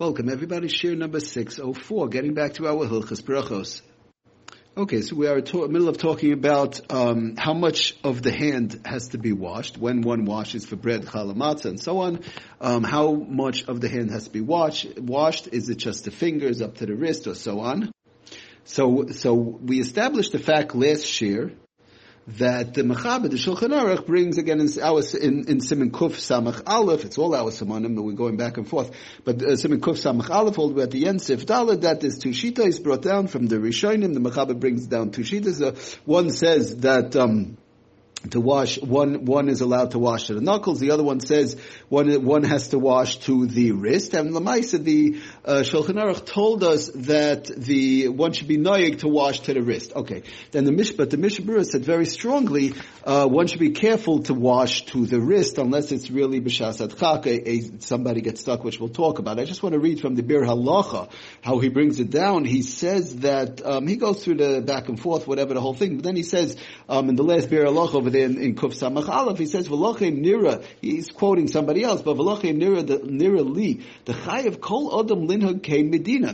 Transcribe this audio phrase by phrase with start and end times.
[0.00, 3.82] Welcome everybody, share number 604, getting back to our Hilchas Brachos.
[4.74, 8.32] Okay, so we are in the middle of talking about um, how much of the
[8.32, 12.20] hand has to be washed when one washes for bread, chalamatza, and so on.
[12.62, 14.98] Um, how much of the hand has to be washed?
[14.98, 15.48] Washed?
[15.52, 17.92] Is it just the fingers up to the wrist, or so on?
[18.64, 21.52] So, so we established the fact last year
[22.38, 27.04] that the Mechaber, the Shulchan Aruch, brings again in in, in Simon Kuf Samach Aleph.
[27.04, 28.90] It's all our Simonim, but we're going back and forth.
[29.24, 32.04] But uh, Simon Kuf Samach Aleph, all the way at the end, Sif Dalet, that
[32.04, 34.14] is two shitas brought down from the Rishonim.
[34.14, 35.60] The Mechaber brings down two shitas.
[35.60, 37.16] Uh, one says that.
[37.16, 37.58] Um,
[38.28, 40.78] to wash one one is allowed to wash to the knuckles.
[40.78, 44.12] The other one says one one has to wash to the wrist.
[44.12, 49.08] And Lamaisa, the uh, Shulchan Aruch told us that the one should be noyig to
[49.08, 49.92] wash to the wrist.
[49.96, 52.74] Okay, then the Mishpat, the Mishnah Berurah said very strongly
[53.04, 57.82] uh, one should be careful to wash to the wrist unless it's really b'shas adchak,
[57.82, 59.40] somebody gets stuck, which we'll talk about.
[59.40, 61.10] I just want to read from the Biur Halacha
[61.40, 62.44] how he brings it down.
[62.44, 65.96] He says that um, he goes through the back and forth, whatever the whole thing,
[65.96, 66.56] but then he says
[66.88, 69.68] um, in the last Biur Halacha over there in, in Kuf Samach Aleph, he says,
[69.68, 74.60] V'loche nira, he's quoting somebody else, but V'loche nira, the, nira li, the chai of
[74.60, 76.32] kol adam linhag came medina.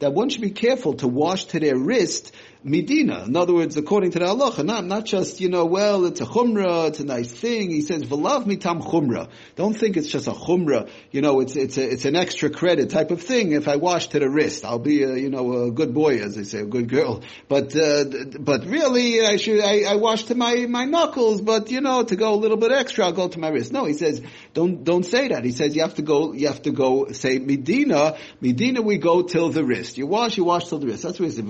[0.00, 3.24] That one should be careful to wash to their wrist Medina.
[3.24, 6.26] In other words, according to the halacha, not, not just, you know, well, it's a
[6.26, 7.70] chumrah, it's a nice thing.
[7.70, 9.28] He says, v'lav mitam chumrah.
[9.56, 12.90] Don't think it's just a chumrah, you know, it's, it's a, it's an extra credit
[12.90, 13.52] type of thing.
[13.52, 16.36] If I wash to the wrist, I'll be a, you know, a good boy, as
[16.36, 17.22] they say, a good girl.
[17.48, 18.04] But, uh,
[18.38, 22.16] but really, I should, I, I wash to my, my knuckles, but, you know, to
[22.16, 23.72] go a little bit extra, I'll go to my wrist.
[23.72, 24.20] No, he says,
[24.52, 25.44] don't, don't say that.
[25.44, 29.22] He says, you have to go, you have to go, say, Medina, Medina we go
[29.22, 29.96] till the wrist.
[29.96, 31.04] You wash, you wash till the wrist.
[31.04, 31.46] That's what he said.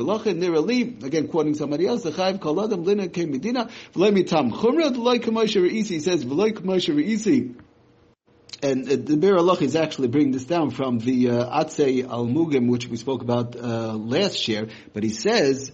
[1.02, 6.00] Again quoting somebody else, the Chayiv Kol Adam Lina came Medina, V'loi Mitam Chumra, V'loi
[6.00, 7.54] says, V'loi Kamoshe Re'isi,
[8.62, 12.68] and uh, the Biur Halacha is actually bringing this down from the uh, Atzei Almugim,
[12.68, 14.68] which we spoke about uh, last year.
[14.92, 15.72] But he says,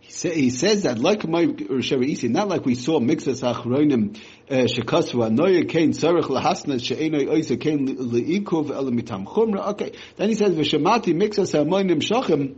[0.00, 4.18] he, say, he says that like my Isi, not like we saw mixas achronim
[4.50, 9.68] uh, shekasva noya kain tzarich lahasna she'enoi oisa kain leikuv elamitam chumra.
[9.68, 12.56] Okay, then he says v'shemati mixas hamoinim shachim.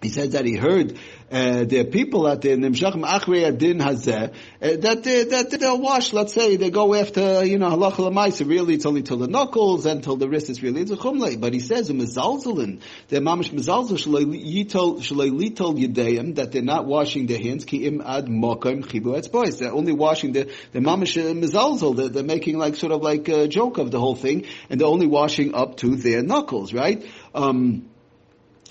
[0.00, 0.96] He says that he heard
[1.30, 6.12] uh, there people out there, Nimshachim Achrei Adin Hazeh, uh, that, they, that they'll wash,
[6.12, 9.86] let's say, they go after, you know, Halacha Lamaisa, really it's only till the knuckles
[9.86, 11.38] and till the wrist is really it's a chumle.
[11.40, 17.40] But he says, Mizalzalin, they're mamish mizalzel, shalai litol yedeim, that they're not washing their
[17.40, 19.58] hands, ki im ad mokim chibu boys.
[19.58, 23.48] They're only washing the, the mamish uh, they're, they're making like, sort of like a
[23.48, 27.04] joke of the whole thing, and they're only washing up to their knuckles, right?
[27.34, 27.90] Um,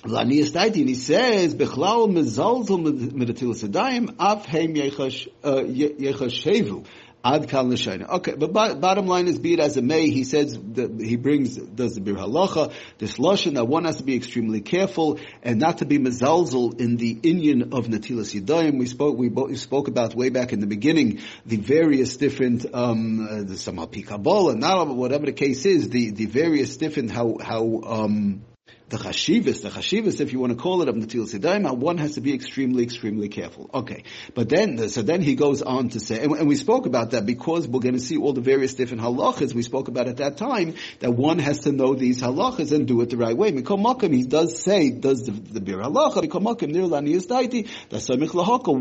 [0.04, 6.86] Lanias Taitin, he says, Bechlal mezalzel medatilas adayim, af heim yechash uh, shevu.
[7.24, 11.16] Ad kal Okay, but bottom line is, be it as it may, he says he
[11.18, 15.60] brings does the biur halacha this lashon that one has to be extremely careful and
[15.60, 18.78] not to be mezalzel in the inyan of natilas yadayim.
[18.78, 23.28] We spoke we, we spoke about way back in the beginning the various different um,
[23.28, 27.82] uh, the some kabbalah, not whatever the case is, the the various different how how
[27.84, 28.44] um,
[28.90, 32.16] the chashivas, the chashivas, if you want to call it, of Natilas Yadayim, one has
[32.16, 33.70] to be extremely, extremely careful.
[33.74, 34.04] Okay.
[34.34, 37.26] But then, so then he goes on to say, and, and we spoke about that
[37.26, 40.38] because we're going to see all the various different halachas we spoke about at that
[40.38, 43.52] time, that one has to know these halachas and do it the right way.
[43.52, 46.88] Mikol Makam, he does say, does the, the biur halacha, Mikol Makam, nir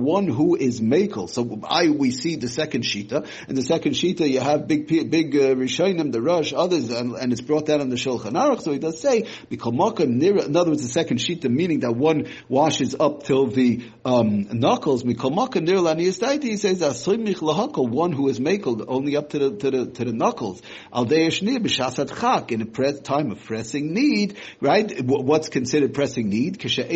[0.07, 1.29] one who is makel.
[1.29, 5.35] So I, we see the second shita, and the second shita, you have big, big,
[5.35, 8.73] uh, Rishonim, the Rush, others, and, and it's brought down on the Shulchan Aruch, so
[8.73, 9.27] he does say,
[9.97, 13.89] Mikol Makam, in other words, the second shita, meaning that one washes up till the
[14.05, 15.05] um, knuckles.
[15.05, 19.57] Mikolmaka nir laniyastaiti, he says, asoymich lahakol, one who is makled only up to the
[19.57, 20.63] to the to the knuckles.
[20.93, 25.01] Al b'shasat chak in a time of pressing need, right?
[25.03, 26.59] What's considered pressing need?
[26.59, 26.87] Kisha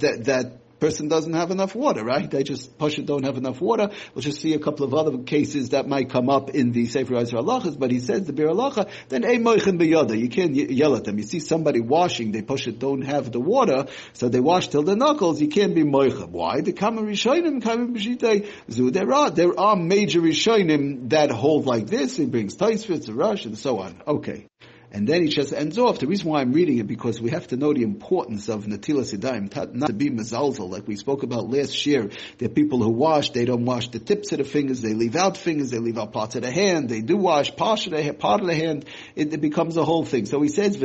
[0.00, 2.30] that that person doesn't have enough water, right?
[2.30, 3.90] They just push it, don't have enough water.
[4.14, 7.14] We'll just see a couple of other cases that might come up in the Sefer
[7.14, 9.76] Yisrael Halachas, but he says the Biur Halacha, then a moichin.
[10.20, 11.18] You can't yell at them.
[11.18, 14.82] You see somebody washing, they push it, don't have the water, so they wash till
[14.82, 16.30] the knuckles, you can't be moichin.
[16.30, 16.60] Why?
[16.60, 21.86] The Kama Rishonim, Kama B'shitei, Zu, there are, there are major Rishonim that hold like
[21.86, 22.16] this.
[22.16, 24.02] He brings Taisvitz, Rush, and so on.
[24.06, 24.46] Okay.
[24.92, 25.98] And then he just ends off.
[25.98, 29.16] The reason why I'm reading it because we have to know the importance of Natilas
[29.16, 32.10] Yadayim, not to be mezalzel, like we spoke about last year.
[32.38, 35.16] There are people who wash, they don't wash the tips of the fingers, they leave
[35.16, 38.12] out fingers, they leave out parts of the hand, they do wash part of the,
[38.12, 38.84] part of the hand,
[39.14, 40.26] it, it becomes a whole thing.
[40.26, 40.80] So he says,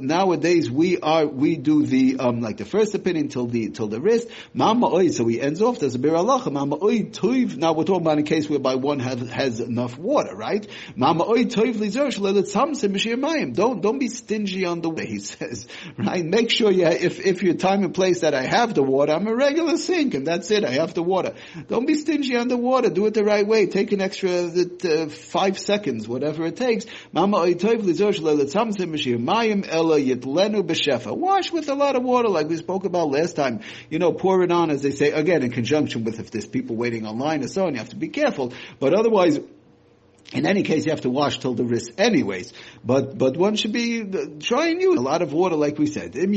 [0.00, 4.00] Nowadays we are, we do the, um, like the first opinion till the, till the
[4.00, 4.28] wrist.
[5.16, 6.10] So he ends off, there's a bir.
[6.10, 10.66] Now we're talking about a case whereby one has enough water, right?
[13.54, 15.66] Don't, don't be stingy on the way, he says,
[15.96, 16.24] right?
[16.24, 19.26] Make sure you, if, if your time and place that I have the water, I'm
[19.26, 21.34] a regular sink and that's it, I have the water.
[21.68, 25.08] Don't be stingy on the water, do it the right way, take an extra uh,
[25.08, 26.86] five seconds, whatever it takes.
[27.12, 27.52] Wash
[31.52, 33.60] with a lot of water like we spoke about last time.
[33.88, 36.76] You know, pour it on, as they say, again, in conjunction with if there's people
[36.76, 38.52] waiting online and so on, you have to be careful.
[38.78, 39.38] But otherwise,
[40.32, 42.52] in any case, you have to wash till the wrist anyways.
[42.84, 44.04] But, but one should be,
[44.38, 46.12] try and use a lot of water like we said.
[46.14, 46.30] If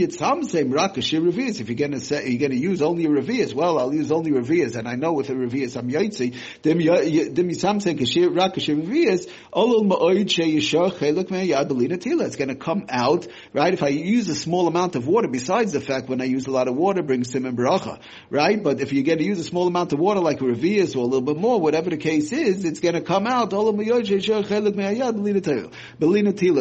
[1.70, 4.96] you're gonna say, you're gonna use only revias, well, I'll use only revias, and I
[4.96, 6.36] know with a revias I'm yaitzi.
[6.64, 12.26] Dim yitzam same kashir rakashir revias, olul ma'oid she yishar cheluk me'yad belina tila.
[12.26, 13.74] It's gonna come out, right?
[13.74, 16.52] If I use a small amount of water, besides the fact when I use a
[16.52, 18.00] lot of water brings sim and bracha,
[18.32, 18.62] right?
[18.62, 21.22] But if you're gonna use a small amount of water like revias or a little
[21.22, 23.73] bit more, whatever the case is, it's gonna come out, olul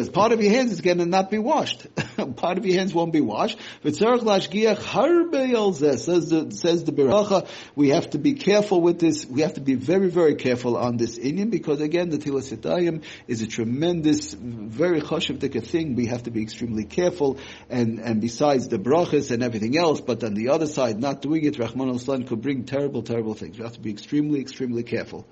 [0.09, 1.85] Part of your hands is going to not be washed.
[2.35, 3.57] Part of your hands won't be washed.
[3.83, 9.25] Says the, says the Biracha, we have to be careful with this.
[9.25, 13.03] We have to be very, very careful on this inyan because again, the Tilas Yitayim
[13.27, 15.95] is a tremendous, very chashavdika thing.
[15.95, 17.37] We have to be extremely careful
[17.69, 21.45] and, and besides the brachas and everything else, but on the other side, not doing
[21.45, 23.57] it, Rahman al could bring terrible, terrible things.
[23.57, 25.25] We have to be extremely, extremely careful.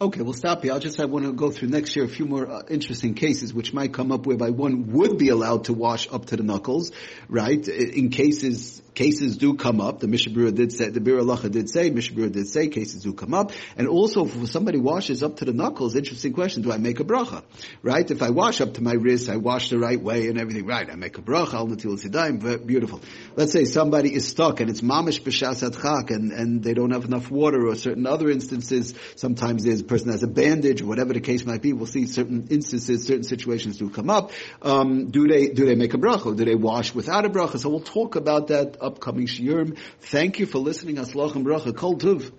[0.00, 0.72] Okay, we'll stop here.
[0.72, 3.54] I'll just I want to go through next year a few more uh, interesting cases
[3.54, 6.90] which might come up whereby one would be allowed to wash up to the knuckles,
[7.28, 7.66] right?
[7.68, 10.00] In cases cases do come up.
[10.00, 13.12] The Mishnah Berurah did say, the Bir did say, Mishnah Berurah did say cases do
[13.12, 13.52] come up.
[13.76, 17.04] And also if somebody washes up to the knuckles, interesting question, do I make a
[17.04, 17.42] bracha?
[17.82, 18.08] Right?
[18.08, 20.88] If I wash up to my wrist, I wash the right way and everything, right?
[20.88, 23.00] I make a bracha, al natilas yadayim, beautiful.
[23.36, 27.04] Let's say somebody is stuck and it's mamish b'shas chak and, and they don't have
[27.04, 31.12] enough water or certain other instances, sometimes there's a person has a bandage or whatever
[31.12, 34.30] the case might be, we'll see certain instances, certain situations do come up.
[34.62, 36.36] Um, do they, do they make a bracha?
[36.36, 37.58] Do they wash without a bracha?
[37.58, 39.78] So we'll talk about that upcoming shiurim.
[40.00, 40.96] Thank you for listening.
[40.96, 41.74] Aslach and bracha.
[41.74, 42.32] Kol tuv.